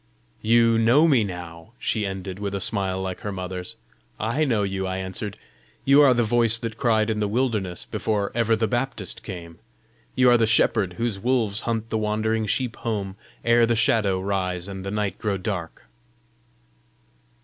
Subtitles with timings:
[0.55, 3.75] "You know me now!" she ended, with a smile like her mother's.
[4.19, 5.37] "I know you!" I answered:
[5.85, 9.59] "you are the voice that cried in the wilderness before ever the Baptist came!
[10.15, 14.67] you are the shepherd whose wolves hunt the wandering sheep home ere the shadow rise
[14.67, 15.87] and the night grow dark!"